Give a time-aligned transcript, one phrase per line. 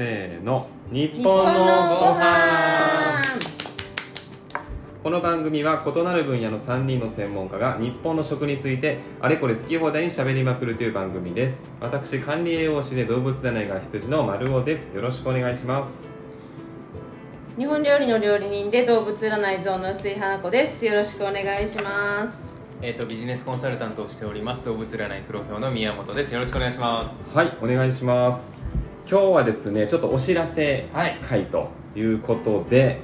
[0.00, 0.66] せーの。
[0.90, 3.20] 日日本のごご飯。
[3.20, 3.40] 飯
[5.02, 11.70] この番組は異なる分野の3人の専門家が日本の食についてあれこれ好き放題に喋りまくるという番組です。
[11.80, 14.96] 私管理栄養士で動物占いが羊の丸尾です。
[14.96, 16.10] よろしくお願いします。
[17.58, 20.86] 日本料理の料理人で動物占い像の薄井花子です。
[20.86, 22.48] よろしくお願いします。
[22.80, 24.64] えー、とビジネスコンサルタントをしております。
[24.64, 26.32] 動物占い黒豹の宮本です。
[26.32, 27.20] よろしくお願いします。
[27.34, 28.59] はいお願いします
[29.08, 31.18] 今日はですねちょっとお知らせはい。
[31.22, 32.98] 会ということで、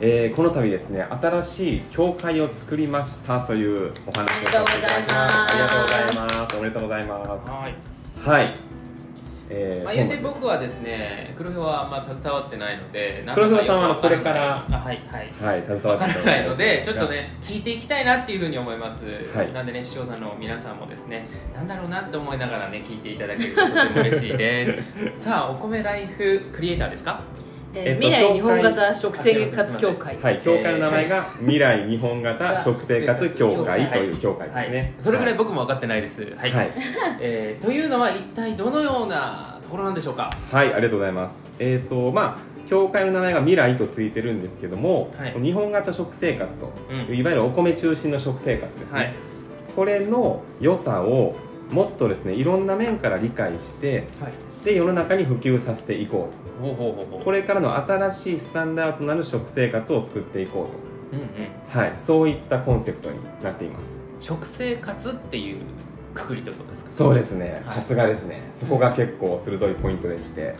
[0.00, 5.36] えーこの度ですね新しい教会を作りましたというお話をさせていただきます。
[5.36, 6.56] ありがとうございます。
[6.56, 7.48] おめでとうございます。
[7.48, 7.74] はい、
[8.28, 8.56] はい、
[9.50, 15.32] えーまあ、言うて僕はですね黒豹はあんま携わってないので黒豹さんはこれからあはいはい。
[15.38, 19.04] はい携わってないのでちょっとね聞いていきたいなっていうふうに思います、
[19.34, 19.52] はい。
[19.52, 24.82] なんでね視聴者の皆さんもですねなんだろうなって思いながらね聞いていただけるととても嬉しいで
[25.16, 25.24] す。
[25.24, 27.20] さあお米ライフクリエイターですか？
[27.74, 30.18] えーえっと未来日本型食生活協会。
[30.20, 34.48] はい、教会の名前が未来日本型食生活協会という協会。
[34.48, 36.22] ですね、はい、それぐらい僕も分かってないです。
[36.36, 36.70] はい、はい、
[37.20, 40.30] えーというのは一体どのようなところなんでしょうか？
[40.50, 41.50] はい、ありがとうございます。
[41.58, 45.42] えっ、とまあ教会の名前が未来とついてるんですけども、はい。
[45.42, 47.16] 日本型食生活と、うん。
[47.16, 49.14] いわゆるお米中心の食生活ですね、はい。
[49.76, 51.34] これの良さを
[51.70, 54.32] もっとですねいろんな面から理解してはい
[54.64, 57.18] で世の中に普及させていこうほうほうほうほう。
[57.18, 60.68] とこれからの新しいスタンダードとなる食生活を作っていこ
[61.12, 61.28] ううんうん。
[61.70, 64.00] と、はい、そういったコンセプトになっています。
[64.20, 65.58] 食生活っていう
[66.14, 66.90] くくりということですか？
[66.90, 67.62] そうですね。
[67.64, 67.74] はい。
[67.74, 68.50] さすがですね。
[68.58, 70.54] そこが結構鋭いポイントでして、はい。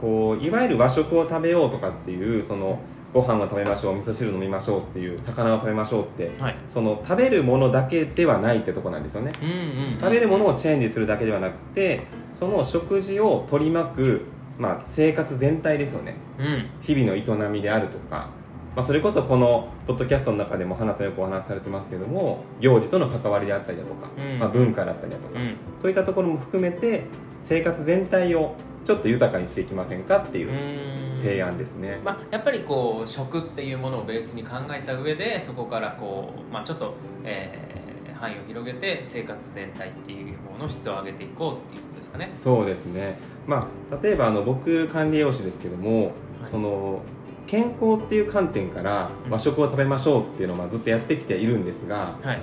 [0.00, 2.78] こういわゆる和食を食べようとかっていうその
[3.14, 6.56] ご飯を食べましょう味噌汁飲みましょうっていう魚を食べましょうってはい。
[6.68, 9.32] その食べるものだけではないってとこなんですよね。
[9.40, 9.48] うん
[9.94, 9.98] うん。
[10.00, 14.22] 食べるものをチェンジするだけではなくてその食事を取り巻く、
[14.58, 16.16] まあ、生活全体ですよね。
[16.38, 16.68] うん。
[16.82, 18.30] 日々の営みであるとか、
[18.76, 24.38] まあ、それこそこのポッドキャストの中でも花さんよくお話しされてますけども行事との関わりであったりだとか、うん。
[24.38, 25.56] まあ、文化だったりだとか、うん。
[25.80, 27.04] そういったところも含めて
[27.40, 31.22] 生活全体をちょっと豊かにしていきませんかっていううん。
[31.22, 37.84] 提案ですね、まあ、やっぱりこう食っていうものをベースに考えた上でそこからこう、まあ、ちょっと、えー
[38.24, 42.30] 範囲を広げて生活全体っていうものの質を上げていこうっていうことですかね。
[42.32, 43.18] そうですね。
[43.46, 46.12] まあ例えばあの僕管理栄養士ですけども、はい。
[46.44, 47.02] その
[47.46, 49.30] 健康っていう観点からうん。
[49.30, 52.40] 和食を食べましょうっていうのをまあずっとやってきているんですが、はい。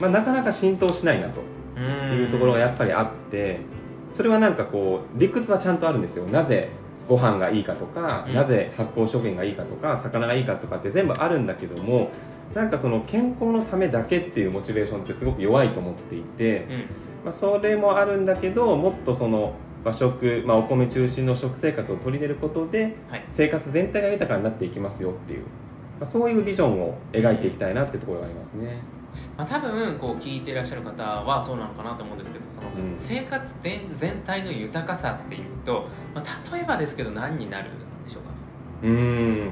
[0.00, 1.40] まあ、なかなか浸透しないなと
[1.80, 3.60] いうところがやっぱりあって
[4.12, 6.24] それはなんかこう理屈はちゃんとあるんですよ。
[6.26, 6.70] なぜ
[7.08, 8.34] ご飯がいいかとか、うん。
[8.34, 12.10] なぜ発酵食品がいいかとか魚がいいかとかって全部あるんだけども
[12.54, 16.84] なんかその健康のためだけっていうモチベーションってすごく弱いと思っていて、うん。
[17.24, 19.54] まあ、それもあるんだけどもっとその
[19.84, 23.24] 和食、まあ、お米中心の食生活を取り入れることではい。
[23.28, 25.46] 生活全体が豊かになっていきますよっていう、ま
[26.02, 28.80] あ、そういうビジョンを描いていきたいなってところがありますね。
[29.36, 32.94] まあ、多分こう聞いていらっしゃる方はそうなのかなと思うんですけどそのうん。
[32.96, 38.30] 生活全全体の豊かさっていうと、まあ、例えばですけど何になるんでしょうか？
[38.82, 39.50] うーん。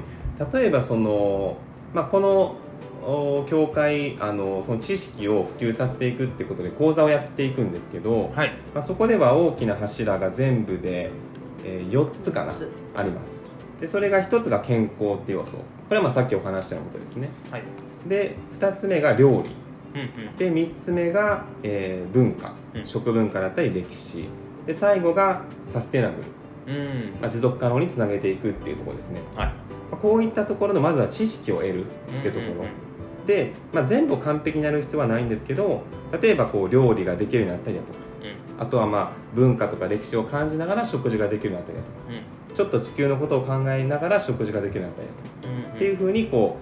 [0.53, 1.57] 例えばその、
[1.93, 2.55] まあ、このお
[3.49, 8.53] 教会あのその知識を普及させていくってことで講座をやっていくんですけど、はい。
[8.73, 11.11] まあ、そこでは大きな柱が全部で、
[11.63, 12.53] えー4つかな。
[12.95, 13.41] あります。
[13.79, 15.57] でそれが1つが健康っていう要素。
[15.57, 17.29] これはまあさっきお話したようなことですね。
[17.49, 17.63] はい。
[18.07, 19.55] で2つ目が料理。
[19.95, 20.35] うんうん。
[20.35, 22.53] で3つ目が、えー文化。
[22.73, 22.85] うん。
[22.85, 24.25] 食文化だったり歴史。
[24.65, 26.21] で最後がサステナブ
[26.67, 27.13] ル、うん。
[27.21, 29.21] まあ、持続可能につなげていくっていうところですね。
[29.35, 29.47] はい。
[29.47, 29.53] ま
[29.93, 31.87] あこういったところのまずは知識を得るっ
[32.21, 32.88] ていうところ、うんうんうんで、
[33.73, 35.83] まあ、全部完璧になる必要はないんですけど
[36.21, 37.99] 例えばこう料理ができるようになったりだとか
[38.59, 41.97] あとはまあ文化とか歴史を感じながら食事ができるようになったりだとか
[42.49, 42.55] うん。
[42.55, 46.57] ちょっと地球のことを考えながら食事ができるようになったりだとかうんっていうふうにこ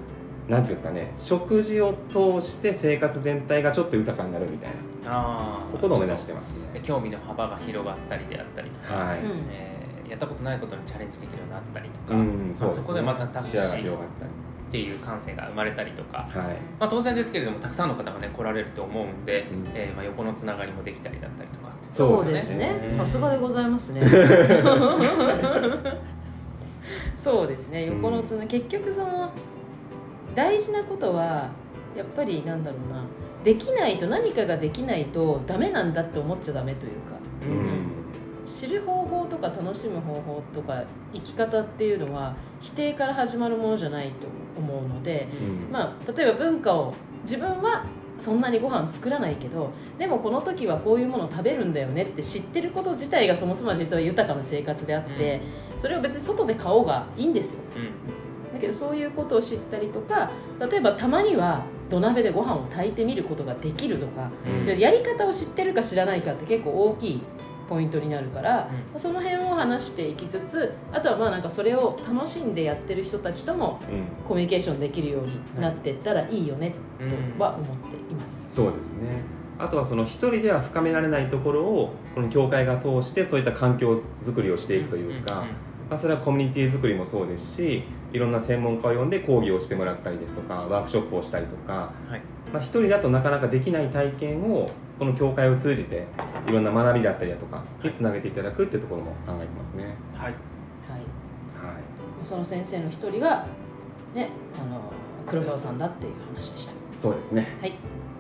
[0.48, 4.76] うなんていうんですかね食事を通して生活全体がちょっと豊かになるみたいな
[5.08, 6.68] あころを目指してます。
[6.74, 9.48] ね興味の幅が広がったりであったりとか、はい、うん。
[9.52, 9.78] えー
[10.10, 12.78] やったことないことにチャレンジできるようになったりとか、うんそうですね。
[12.78, 13.52] まあそこでまた楽しい。
[13.52, 14.26] 視野が広がった
[14.68, 16.48] っていう感性が生まれたりとか、りはい。
[16.80, 19.66] まあ、当然ですけれどもたくさんの方がね来られると思うんで、うん。
[19.74, 21.78] えーまあ、横のつながりもできたりだったりとかって。
[21.90, 22.84] そうですね。
[22.86, 22.94] うん。
[22.94, 24.02] さすがでございますね。
[27.18, 27.86] そうですね。
[27.88, 29.32] 横のつな、結局その
[30.36, 31.50] 大事なことは
[31.96, 33.04] やっぱりなんだろうな。
[33.44, 36.98] できないと何かができないとダメなんだって思っちゃダメというか。
[37.44, 37.77] うん
[38.58, 40.84] 知る方法とか楽しむ方法とか
[41.14, 44.28] 生き方っていうのは否定から始まるものじゃないと
[44.58, 45.28] 思うので、
[45.68, 45.72] うん。
[45.72, 47.86] まあ、例えば文化を自分は
[48.20, 49.70] そんなにご飯作らないけど
[50.00, 55.40] でもこの時はこういうものを食べるんだよねって知ってること自体がそもそも実は豊かな生活であって、
[55.78, 57.60] それを別に外で買おうがいいんですよ。
[57.76, 58.54] うん。
[58.54, 60.32] だけどそういうことを知ったりとか
[60.72, 64.66] 例えばたまには土鍋でご飯を炊いてみることができるとか、うん。
[64.66, 67.22] でやり方を知ってるか知らないかって結構大きい
[67.68, 74.08] ポイントになるから、うその辺を話していきつつあとはまあなんかそれを楽しんでやってる人たちともうん。
[74.28, 77.10] コミュニケーションできるようになっていったらいいよねうん。
[77.38, 78.46] とは思っています。
[78.50, 79.22] そうですね。
[79.60, 85.46] あとはその一人では深められないところをこの教会が通してそういった環境づくりをしていくというか、
[85.90, 87.84] まあ、それはコミュニティ作りもそうですし
[88.14, 92.22] いろんな専門家を呼んで講義をしてもらったりですとかワークショップをしたりとか、はい。
[92.54, 96.06] まあ、一人だとなかなかできない体験をこの教会を通じて
[96.48, 99.96] いろんな学びだったりだとかにつなげていただくっていうところも考えてますね。
[100.16, 100.32] はい。
[100.32, 101.82] はい、はい。
[102.24, 103.46] その先生の一人が、
[104.16, 104.30] ね、
[104.60, 104.82] あの
[105.28, 106.74] 黒ひょうさんだっていう話でした。
[106.98, 107.48] そうですね。
[107.62, 107.74] はい、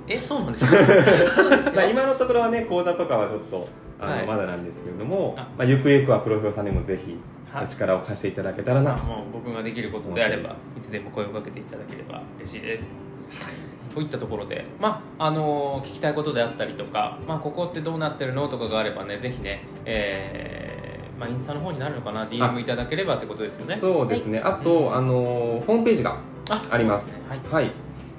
[0.07, 0.77] えそうなんですか？
[1.33, 1.91] そうですまあ、よ。
[1.91, 3.68] 今のところはね講座とかはちょっと
[4.00, 4.27] あの、はい。
[4.27, 5.47] まだなんですけれどもあ。
[5.57, 7.18] まあ、ゆくゆくは黒ひょうさんにもぜひ
[7.51, 7.65] はい。
[7.65, 8.94] お力を貸していただけたらな。
[8.94, 12.91] と、もう僕ができることであればいつでも声をかけていただければ嬉しいです
[13.97, 23.75] こういったところで、まああの聞きたいことであったりとか、まあ、ここってどうなってるのとかがあればねぜひね、えーまあ、インスタの方になるのかな DM いただければってことですよね。
[23.75, 25.13] そうですね、あと、うんあの
[25.65, 27.21] ホームページがああります。
[27.21, 27.41] そうでね。
[27.51, 27.71] はい、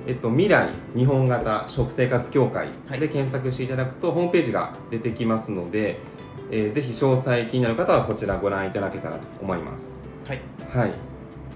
[0.08, 2.98] えっと、未来日本型食生活協会はい。
[2.98, 6.00] で検索していただくと、ホームページが出てきますので、
[6.50, 9.92] えーぜひ詳細気になる方はこちらご覧いただけたらと思います。
[10.26, 11.07] はい、はい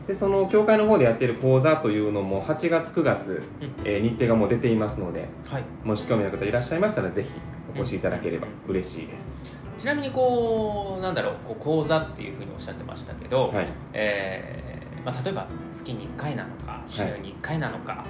[0.06, 3.72] でその協会の方でやっている講座というのも8月9月、うん。
[3.84, 7.30] えー日程がもう出ていますのではい、もし興味のある方いらっしゃいましたらぜひ
[7.74, 9.40] お越しいただければ嬉しいです、
[9.78, 13.68] ちなみにこうなんだろうこう講座っていうふうにおっしゃってましたけど、はい。
[13.92, 14.72] えー
[15.04, 18.04] まあ、例えば月に1回なのか週に1回なのか、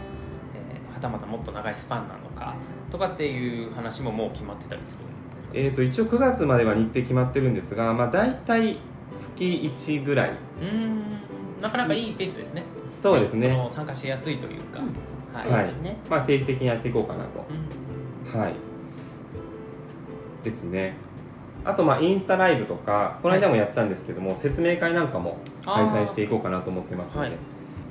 [0.55, 2.55] えーはたまたもっと長いスパンなのか
[2.91, 8.77] とかっていう話ももう決まってたりするんですか、えー、と一応9月までは日程決まってるんですが、まあ、大体
[9.15, 10.31] 月1ぐらい
[11.63, 12.65] なかなかいいペースですね。
[12.87, 15.51] そうですね、その参加しやすいというか、うん。
[15.53, 15.83] はい。
[15.83, 15.97] ね。
[16.11, 17.47] まあ、定期的にやっていこうかなと。
[18.35, 18.41] うん。
[18.41, 18.55] はい。
[20.45, 20.95] ですね。
[21.65, 27.39] あとまあインスタライブとかこの間もやったんですけども、説明会なんかも開催していこうかなと思ってますので、はい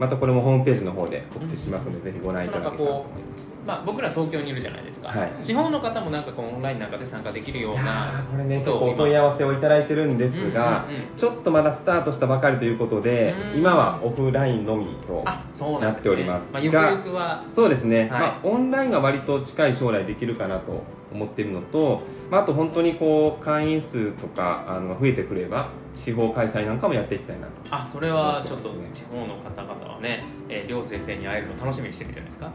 [0.01, 3.56] またこれもホームページの方で告知しますので、ぜひご覧いただけたらと思います。
[3.68, 5.31] まあ、僕ら東京にいるじゃないですか、はい。
[5.44, 13.59] 地方の方もなんかこうオンラインなんかで参加できるようなーこれね結お問い合わせをいただいてるんですが、うんうんうんちょっとまだスタートしたばかりということで、うん。
[13.59, 16.51] 今はオフラインのみとあそうなっております。
[16.51, 17.44] まあ、ゆくがゆくは。
[17.45, 18.09] そうですね、はい。
[18.09, 20.81] まあ、オンラインは割と近い将来できるかなと
[21.13, 27.54] 思っているのと、まあ、あと本当にこう会員数とかあの増えてくれば地方開催なんかもやっていきたいなと。
[27.69, 32.48] あそれはちょっと地方の方々はね、えー、両先生に会えるの楽しみにしてるんじゃないですか？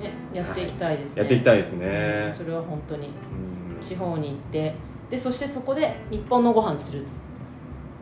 [0.00, 1.20] ね、やっていきたいですね。
[1.22, 3.08] やっていきたいですうんねそれは本当に。
[3.08, 3.86] うん。
[3.86, 4.74] 地方に行って、
[5.10, 7.04] でそしてそこで日本のご飯する。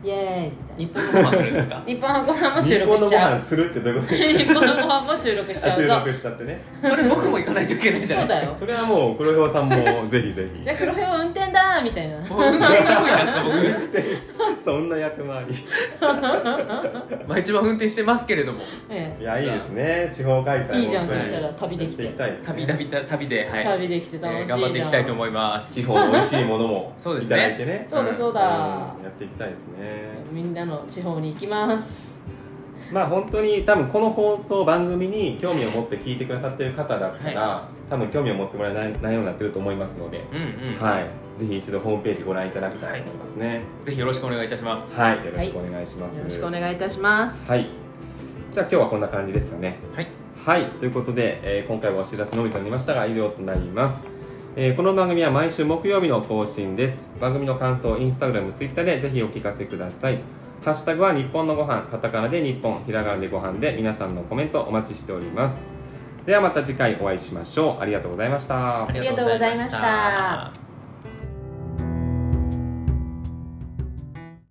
[0.01, 1.75] イエーイみたい日本のご飯するんですか？
[1.75, 1.81] な。
[1.85, 3.35] 日本のご飯も収日本のご録しちゃう。
[3.35, 4.15] 飯するってどういうこと？
[4.15, 5.77] 日本のご飯も収録しちゃうぞ。
[5.81, 6.61] 収録しちゃってね。
[6.83, 8.55] それ僕も行かないといけないじゃないですか。
[8.59, 8.79] そうだよ。
[8.79, 9.81] それはもう黒ひょうさんもぜ
[10.21, 10.63] ひぜひ。
[10.63, 12.23] じゃあ黒ひょう運転だーみたいな。
[14.63, 15.65] そんな役回り。
[15.99, 16.07] 僕、
[17.27, 18.61] まあ、一番運転してますけれども。
[18.89, 20.09] えいやいいですね。
[20.13, 22.03] 地方開催もいいじゃんそしたら旅できて。
[22.05, 22.45] やっていきたいですね。
[22.47, 23.59] 旅旅旅で、はい。
[23.61, 24.59] え旅できて楽しいじゃん。
[24.59, 25.73] えー頑張っていきたいと思います。
[25.73, 27.35] 地方の美味しいものもそうですね。
[27.35, 27.87] いただいてね。
[27.89, 28.41] そうだそうだ。
[28.47, 29.88] うんやっていきたいですね
[30.31, 32.19] みんなの地方に行きます。
[32.91, 41.07] まあ本当に多分この放送番組に興味を持って聞いてくださってる方だったら、多分興味を持ってもらえない内容になってると思いますので、うんうん、はい、
[41.39, 44.91] ぜひ一度ホームページご覧いただきたいと思いますねぜひよろしくお願いいたします。
[44.91, 47.47] はい、よろしくお願いします、よろしくお願いいたします。
[47.47, 47.69] はい。
[48.53, 49.77] じゃあ今日はこんな感じですかね。
[49.95, 50.07] はい。
[50.43, 50.65] はい。
[50.79, 54.18] ということで、えー今回はお知らせのみとなりましたが以上となります
[54.61, 57.07] えーこの番組は毎週木曜日の更新です。
[57.21, 60.19] 番組の感想インスタグラムツイッターでぜひお聞かせください。
[60.65, 65.65] ハッシュタグは日本のご飯カタカナで日本ひらがなでご飯で皆さんのコメントお待ちしております。
[66.25, 67.81] ではまた次回お会いしましょう。
[67.81, 68.85] ありがとうございました。
[68.85, 70.68] ありがとうございました。